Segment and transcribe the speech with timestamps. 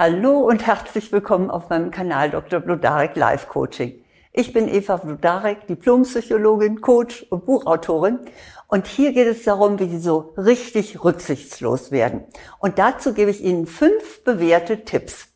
[0.00, 2.60] Hallo und herzlich willkommen auf meinem Kanal Dr.
[2.60, 4.00] Blodarek Life Coaching.
[4.32, 8.20] Ich bin Eva Blodarek, Diplompsychologin, Coach und Buchautorin.
[8.68, 12.22] Und hier geht es darum, wie Sie so richtig rücksichtslos werden.
[12.60, 15.30] Und dazu gebe ich Ihnen fünf bewährte Tipps.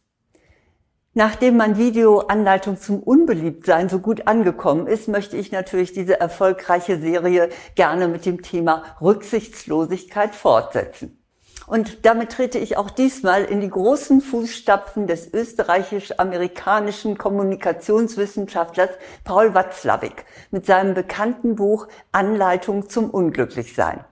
[1.13, 7.01] Nachdem mein Video Anleitung zum Unbeliebtsein so gut angekommen ist, möchte ich natürlich diese erfolgreiche
[7.01, 11.22] Serie gerne mit dem Thema Rücksichtslosigkeit fortsetzen.
[11.67, 18.91] Und damit trete ich auch diesmal in die großen Fußstapfen des österreichisch-amerikanischen Kommunikationswissenschaftlers
[19.25, 24.05] Paul Watzlawick mit seinem bekannten Buch Anleitung zum Unglücklichsein.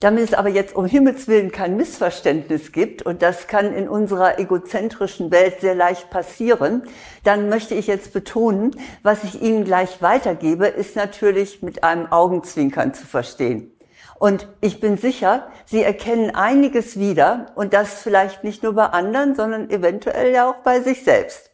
[0.00, 4.38] Damit es aber jetzt um Himmels Willen kein Missverständnis gibt, und das kann in unserer
[4.38, 6.84] egozentrischen Welt sehr leicht passieren,
[7.22, 12.94] dann möchte ich jetzt betonen, was ich Ihnen gleich weitergebe, ist natürlich mit einem Augenzwinkern
[12.94, 13.72] zu verstehen.
[14.20, 19.34] Und ich bin sicher, Sie erkennen einiges wieder und das vielleicht nicht nur bei anderen,
[19.34, 21.50] sondern eventuell ja auch bei sich selbst.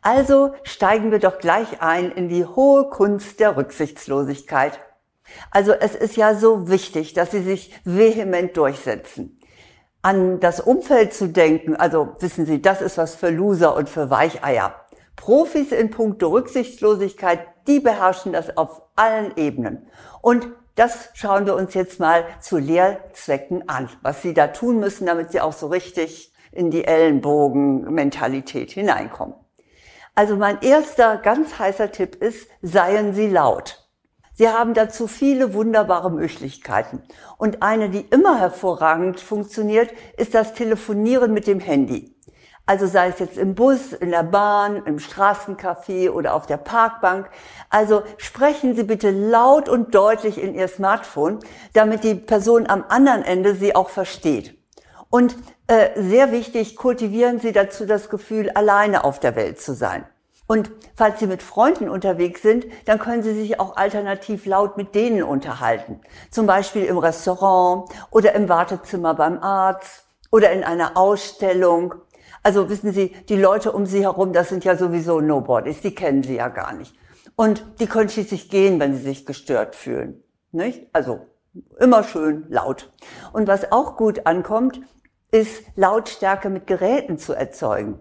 [0.00, 4.80] Also steigen wir doch gleich ein in die hohe Kunst der Rücksichtslosigkeit.
[5.50, 9.38] Also es ist ja so wichtig, dass Sie sich vehement durchsetzen.
[10.00, 14.08] An das Umfeld zu denken, also wissen Sie, das ist was für Loser und für
[14.08, 14.74] Weicheier.
[15.16, 19.90] Profis in puncto Rücksichtslosigkeit, die beherrschen das auf allen Ebenen.
[20.22, 25.06] Und das schauen wir uns jetzt mal zu Lehrzwecken an, was Sie da tun müssen,
[25.06, 29.34] damit Sie auch so richtig in die Ellenbogen-Mentalität hineinkommen.
[30.14, 33.86] Also mein erster ganz heißer Tipp ist, seien Sie laut.
[34.32, 37.02] Sie haben dazu viele wunderbare Möglichkeiten.
[37.38, 42.15] Und eine, die immer hervorragend funktioniert, ist das Telefonieren mit dem Handy.
[42.68, 47.30] Also sei es jetzt im Bus, in der Bahn, im Straßencafé oder auf der Parkbank.
[47.70, 51.38] Also sprechen Sie bitte laut und deutlich in Ihr Smartphone,
[51.74, 54.58] damit die Person am anderen Ende Sie auch versteht.
[55.10, 55.36] Und
[55.68, 60.04] äh, sehr wichtig, kultivieren Sie dazu das Gefühl, alleine auf der Welt zu sein.
[60.48, 64.94] Und falls Sie mit Freunden unterwegs sind, dann können Sie sich auch alternativ laut mit
[64.94, 66.00] denen unterhalten.
[66.30, 71.94] Zum Beispiel im Restaurant oder im Wartezimmer beim Arzt oder in einer Ausstellung
[72.46, 76.22] also wissen Sie, die Leute um Sie herum, das sind ja sowieso Nobodies, die kennen
[76.22, 76.94] Sie ja gar nicht.
[77.34, 80.22] Und die können schließlich gehen, wenn sie sich gestört fühlen.
[80.52, 80.86] Nicht?
[80.92, 81.26] Also
[81.80, 82.92] immer schön laut.
[83.32, 84.80] Und was auch gut ankommt,
[85.32, 87.98] ist Lautstärke mit Geräten zu erzeugen.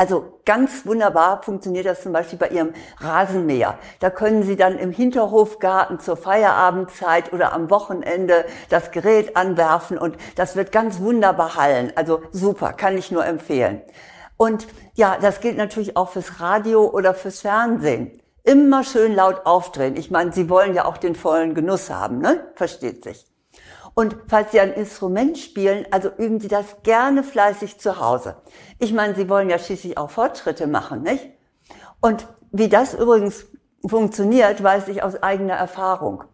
[0.00, 3.78] Also ganz wunderbar funktioniert das zum Beispiel bei Ihrem Rasenmäher.
[3.98, 10.16] Da können Sie dann im Hinterhofgarten zur Feierabendzeit oder am Wochenende das Gerät anwerfen und
[10.36, 11.92] das wird ganz wunderbar hallen.
[11.96, 13.82] Also super, kann ich nur empfehlen.
[14.38, 18.18] Und ja, das gilt natürlich auch fürs Radio oder fürs Fernsehen.
[18.42, 19.98] Immer schön laut aufdrehen.
[19.98, 22.50] Ich meine, Sie wollen ja auch den vollen Genuss haben, ne?
[22.54, 23.29] Versteht sich.
[23.94, 28.36] Und falls Sie ein Instrument spielen, also üben Sie das gerne fleißig zu Hause.
[28.78, 31.28] Ich meine, Sie wollen ja schließlich auch Fortschritte machen, nicht?
[32.00, 33.46] Und wie das übrigens
[33.86, 36.24] funktioniert, weiß ich aus eigener Erfahrung.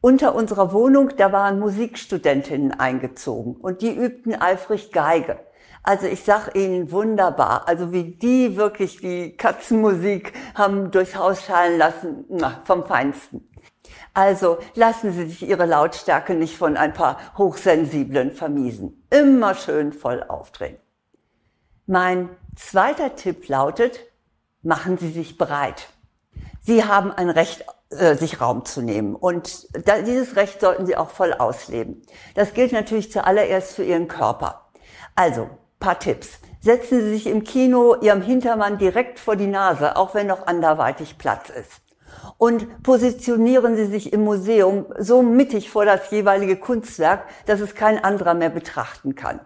[0.00, 5.38] Unter unserer Wohnung, da waren Musikstudentinnen eingezogen und die übten eifrig Geige.
[5.84, 11.78] Also ich sag Ihnen wunderbar, also wie die wirklich die Katzenmusik haben durchs Haus schallen
[11.78, 12.24] lassen,
[12.64, 13.48] vom Feinsten.
[14.14, 19.04] Also lassen Sie sich Ihre Lautstärke nicht von ein paar Hochsensiblen vermiesen.
[19.10, 20.76] Immer schön voll aufdrehen.
[21.86, 24.00] Mein zweiter Tipp lautet,
[24.62, 25.88] machen Sie sich bereit.
[26.60, 29.14] Sie haben ein Recht, äh, sich Raum zu nehmen.
[29.14, 29.68] Und
[30.06, 32.02] dieses Recht sollten Sie auch voll ausleben.
[32.34, 34.70] Das gilt natürlich zuallererst für Ihren Körper.
[35.14, 36.38] Also, paar Tipps.
[36.60, 41.18] Setzen Sie sich im Kino Ihrem Hintermann direkt vor die Nase, auch wenn noch anderweitig
[41.18, 41.82] Platz ist
[42.38, 48.02] und positionieren Sie sich im Museum so mittig vor das jeweilige Kunstwerk, dass es kein
[48.02, 49.40] anderer mehr betrachten kann.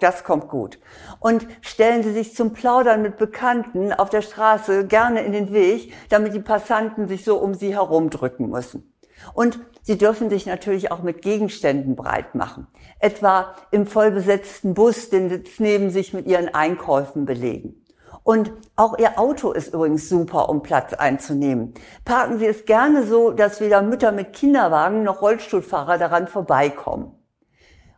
[0.00, 0.78] Das kommt gut.
[1.18, 5.92] Und stellen Sie sich zum Plaudern mit Bekannten auf der Straße gerne in den Weg,
[6.08, 8.92] damit die Passanten sich so um Sie herumdrücken müssen.
[9.34, 12.66] Und Sie dürfen sich natürlich auch mit Gegenständen breit machen.
[13.00, 17.85] Etwa im vollbesetzten Bus den Sitz neben sich mit Ihren Einkäufen belegen.
[18.26, 21.74] Und auch Ihr Auto ist übrigens super, um Platz einzunehmen.
[22.04, 27.12] Parken Sie es gerne so, dass weder Mütter mit Kinderwagen noch Rollstuhlfahrer daran vorbeikommen.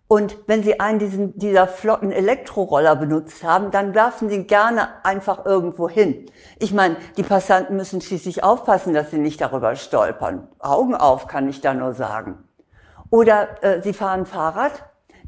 [0.06, 5.46] Und wenn Sie einen diesen, dieser flotten Elektroroller benutzt haben, dann werfen Sie gerne einfach
[5.46, 6.26] irgendwo hin.
[6.58, 10.48] Ich meine, die Passanten müssen schließlich aufpassen, dass sie nicht darüber stolpern.
[10.58, 12.44] Augen auf, kann ich da nur sagen.
[13.08, 14.72] Oder äh, Sie fahren Fahrrad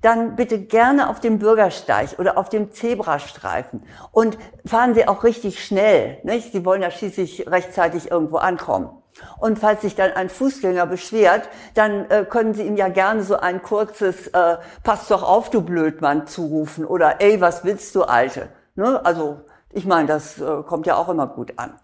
[0.02, 3.82] dann bitte gerne auf dem Bürgersteig oder auf dem Zebrastreifen
[4.12, 6.18] und fahren Sie auch richtig schnell.
[6.22, 6.52] Nicht?
[6.52, 8.90] Sie wollen ja schließlich rechtzeitig irgendwo ankommen.
[9.38, 13.36] Und falls sich dann ein Fußgänger beschwert, dann äh, können Sie ihm ja gerne so
[13.36, 18.48] ein kurzes äh, Pass doch auf, du Blödmann zurufen oder Ey, was willst du, Alte?
[18.76, 19.04] Ne?
[19.04, 19.40] Also
[19.72, 21.74] ich meine, das äh, kommt ja auch immer gut an.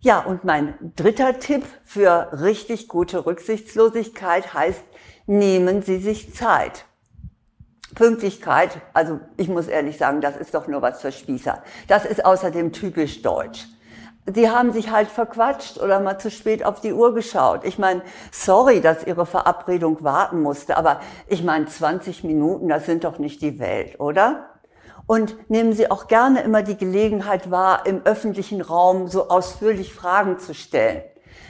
[0.00, 4.82] Ja, und mein dritter Tipp für richtig gute Rücksichtslosigkeit heißt,
[5.26, 6.86] nehmen Sie sich Zeit.
[7.94, 11.62] Pünktlichkeit, also ich muss ehrlich sagen, das ist doch nur was für Spießer.
[11.88, 13.66] Das ist außerdem typisch deutsch.
[14.32, 17.64] Sie haben sich halt verquatscht oder mal zu spät auf die Uhr geschaut.
[17.64, 23.02] Ich meine, sorry, dass Ihre Verabredung warten musste, aber ich meine, 20 Minuten, das sind
[23.02, 24.46] doch nicht die Welt, oder?
[25.06, 30.38] Und nehmen Sie auch gerne immer die Gelegenheit wahr, im öffentlichen Raum so ausführlich Fragen
[30.38, 31.02] zu stellen.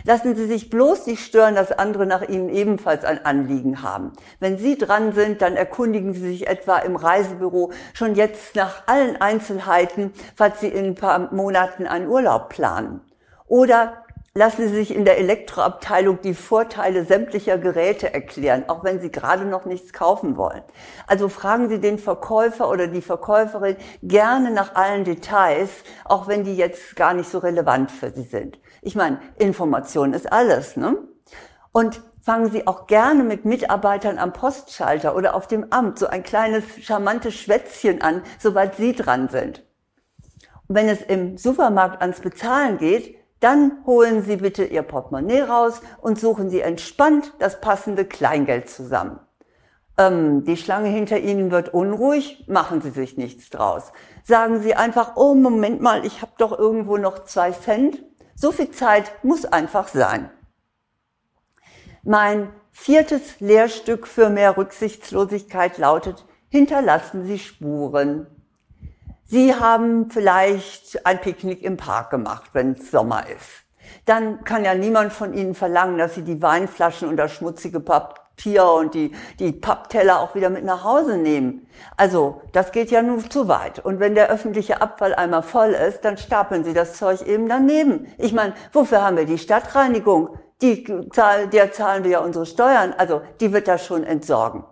[0.04, 4.12] Lassen Sie sich bloß nicht stören, dass andere nach Ihnen ebenfalls ein Anliegen haben.
[4.40, 9.20] Wenn Sie dran sind, dann erkundigen Sie sich etwa im Reisebüro schon jetzt nach allen
[9.20, 13.00] Einzelheiten, falls Sie in ein paar Monaten einen Urlaub planen.
[13.46, 14.02] Oder
[14.34, 19.44] lassen Sie sich in der Elektroabteilung die Vorteile sämtlicher Geräte erklären, auch wenn Sie gerade
[19.44, 20.62] noch nichts kaufen wollen.
[21.06, 25.70] Also fragen Sie den Verkäufer oder die Verkäuferin gerne nach allen Details,
[26.04, 28.58] auch wenn die jetzt gar nicht so relevant für Sie sind.
[28.84, 30.98] Ich meine, Information ist alles, ne?
[31.70, 36.24] Und fangen Sie auch gerne mit Mitarbeitern am Postschalter oder auf dem Amt so ein
[36.24, 39.64] kleines charmantes Schwätzchen an, sobald Sie dran sind.
[40.66, 45.80] Und wenn es im Supermarkt ans Bezahlen geht, dann holen Sie bitte Ihr Portemonnaie raus
[46.00, 49.20] und suchen Sie entspannt das passende Kleingeld zusammen.
[49.96, 53.92] Ähm, die Schlange hinter Ihnen wird unruhig, machen Sie sich nichts draus.
[54.24, 58.02] Sagen Sie einfach, oh Moment mal, ich habe doch irgendwo noch zwei Cent.
[58.42, 60.28] So viel Zeit muss einfach sein.
[62.02, 68.26] Mein viertes Lehrstück für mehr Rücksichtslosigkeit lautet, hinterlassen Sie Spuren.
[69.22, 73.62] Sie haben vielleicht ein Picknick im Park gemacht, wenn es Sommer ist.
[74.06, 78.21] Dann kann ja niemand von Ihnen verlangen, dass Sie die Weinflaschen und das schmutzige Papier
[78.50, 81.66] und die, die Pappteller auch wieder mit nach Hause nehmen.
[81.96, 83.78] Also, das geht ja nur zu weit.
[83.78, 88.06] Und wenn der öffentliche Abfall einmal voll ist, dann stapeln Sie das Zeug eben daneben.
[88.18, 90.38] Ich meine, wofür haben wir die Stadtreinigung?
[90.60, 92.94] Die, der zahlen wir ja unsere Steuern.
[92.96, 94.64] Also, die wird das schon entsorgen.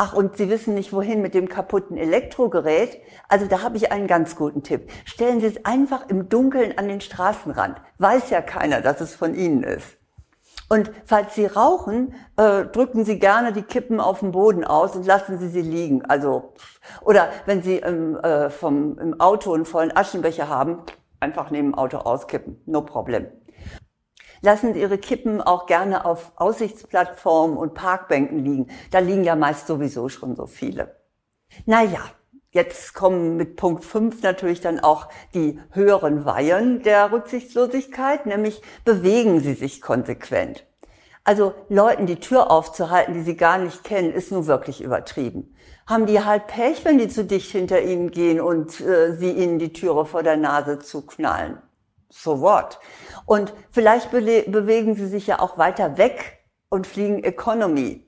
[0.00, 3.00] Ach, und Sie wissen nicht, wohin mit dem kaputten Elektrogerät?
[3.28, 4.88] Also da habe ich einen ganz guten Tipp.
[5.04, 7.80] Stellen Sie es einfach im Dunkeln an den Straßenrand.
[7.98, 9.97] Weiß ja keiner, dass es von Ihnen ist.
[10.68, 15.06] Und falls Sie rauchen, äh, drücken Sie gerne die Kippen auf den Boden aus und
[15.06, 16.04] lassen Sie sie liegen.
[16.04, 16.52] Also
[17.02, 20.82] oder wenn Sie im, äh, vom, im Auto einen vollen Aschenbecher haben,
[21.20, 22.60] einfach neben dem Auto auskippen.
[22.66, 23.28] No problem
[24.40, 28.70] lassen Sie Ihre Kippen auch gerne auf Aussichtsplattformen und Parkbänken liegen.
[28.90, 30.96] Da liegen ja meist sowieso schon so viele.
[31.66, 32.00] Naja,
[32.58, 39.38] jetzt kommen mit Punkt 5 natürlich dann auch die höheren Weihen der Rücksichtslosigkeit, nämlich bewegen
[39.38, 40.64] Sie sich konsequent.
[41.22, 45.54] Also Leuten die Tür aufzuhalten, die sie gar nicht kennen, ist nun wirklich übertrieben.
[45.86, 49.58] Haben die halt Pech, wenn die zu dicht hinter ihnen gehen und äh, sie ihnen
[49.58, 51.58] die Türe vor der Nase zuknallen?
[52.08, 52.80] So what?
[53.26, 56.38] Und vielleicht bewegen Sie sich ja auch weiter weg
[56.70, 58.07] und fliegen Economy.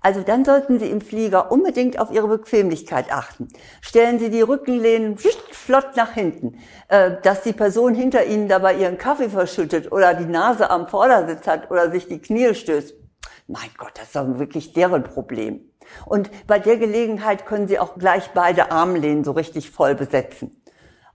[0.00, 3.48] Also dann sollten Sie im Flieger unbedingt auf Ihre Bequemlichkeit achten.
[3.80, 6.58] Stellen Sie die Rückenlehnen flott nach hinten,
[6.88, 11.46] äh, dass die Person hinter Ihnen dabei ihren Kaffee verschüttet oder die Nase am Vordersitz
[11.46, 12.94] hat oder sich die Knie stößt.
[13.46, 15.70] Mein Gott, das ist doch wirklich deren Problem.
[16.06, 20.62] Und bei der Gelegenheit können Sie auch gleich beide Armlehnen so richtig voll besetzen.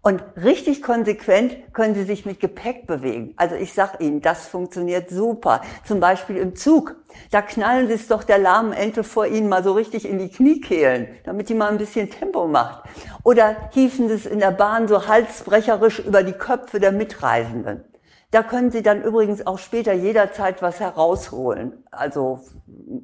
[0.05, 3.33] Und richtig konsequent können Sie sich mit Gepäck bewegen.
[3.37, 5.61] Also ich sag Ihnen, das funktioniert super.
[5.83, 6.95] Zum Beispiel im Zug.
[7.31, 10.29] Da knallen Sie es doch der lahmen Ente vor Ihnen mal so richtig in die
[10.29, 12.87] Kniekehlen, damit die mal ein bisschen Tempo macht.
[13.23, 17.83] Oder hieven Sie es in der Bahn so halsbrecherisch über die Köpfe der Mitreisenden.
[18.29, 21.83] Da können Sie dann übrigens auch später jederzeit was herausholen.
[21.89, 22.41] Also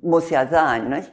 [0.04, 1.12] muss ja sein, nicht?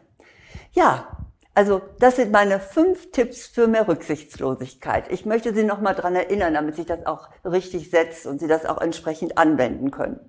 [0.72, 1.27] Ja,
[1.58, 5.10] also das sind meine fünf Tipps für mehr Rücksichtslosigkeit.
[5.10, 8.64] Ich möchte Sie nochmal dran erinnern, damit sich das auch richtig setzt und Sie das
[8.64, 10.20] auch entsprechend anwenden können.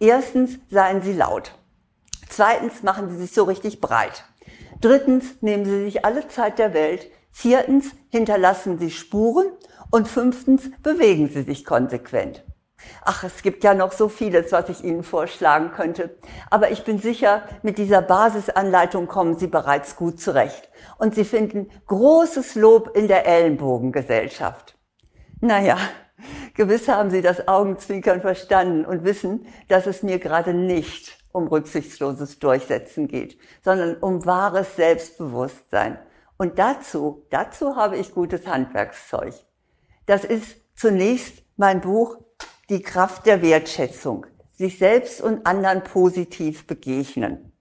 [0.00, 1.52] Erstens, seien Sie laut.
[2.28, 4.24] Zweitens, machen Sie sich so richtig breit.
[4.80, 7.12] Drittens, nehmen Sie sich alle Zeit der Welt.
[7.30, 9.46] Viertens, hinterlassen Sie Spuren.
[9.92, 12.42] Und fünftens, bewegen Sie sich konsequent.
[13.02, 16.16] Ach, es gibt ja noch so vieles, was ich Ihnen vorschlagen könnte.
[16.50, 20.68] Aber ich bin sicher, mit dieser Basisanleitung kommen Sie bereits gut zurecht.
[20.98, 24.76] Und Sie finden großes Lob in der Ellenbogengesellschaft.
[25.40, 25.78] Naja,
[26.54, 32.38] gewiss haben Sie das Augenzwinkern verstanden und wissen, dass es mir gerade nicht um rücksichtsloses
[32.38, 35.98] Durchsetzen geht, sondern um wahres Selbstbewusstsein.
[36.38, 39.34] Und dazu, dazu habe ich gutes Handwerkszeug.
[40.06, 42.18] Das ist zunächst mein Buch
[42.70, 47.52] die Kraft der Wertschätzung, sich selbst und anderen positiv begegnen.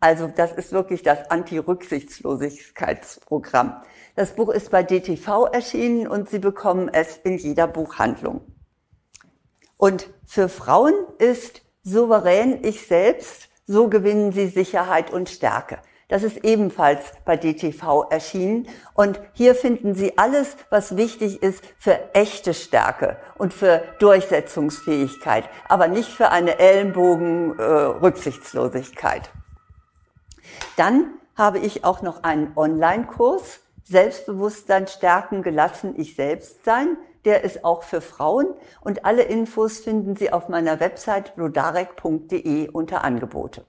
[0.00, 3.82] Also das ist wirklich das Anti-Rücksichtslosigkeitsprogramm.
[4.16, 8.42] Das Buch ist bei DTV erschienen und Sie bekommen es in jeder Buchhandlung.
[9.76, 15.78] Und für Frauen ist souverän ich selbst, so gewinnen sie Sicherheit und Stärke.
[16.14, 18.68] Das ist ebenfalls bei DTV erschienen.
[18.94, 25.88] Und hier finden Sie alles, was wichtig ist für echte Stärke und für Durchsetzungsfähigkeit, aber
[25.88, 29.28] nicht für eine Ellenbogen-Rücksichtslosigkeit.
[30.76, 36.96] Dann habe ich auch noch einen Online-Kurs, Selbstbewusstsein stärken, gelassen, ich selbst sein.
[37.24, 43.02] Der ist auch für Frauen und alle Infos finden Sie auf meiner Website blodarek.de unter
[43.02, 43.64] Angebote.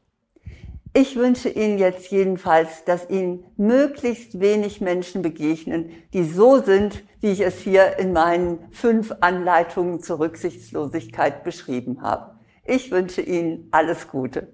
[0.98, 7.32] Ich wünsche Ihnen jetzt jedenfalls, dass Ihnen möglichst wenig Menschen begegnen, die so sind, wie
[7.32, 12.40] ich es hier in meinen fünf Anleitungen zur Rücksichtslosigkeit beschrieben habe.
[12.64, 14.54] Ich wünsche Ihnen alles Gute.